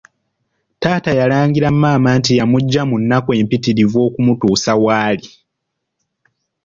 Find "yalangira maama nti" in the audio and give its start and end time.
1.19-2.31